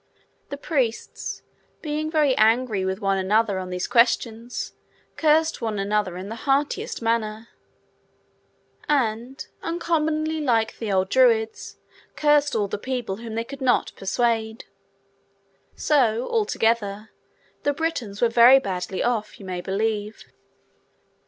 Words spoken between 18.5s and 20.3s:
badly off, you may believe.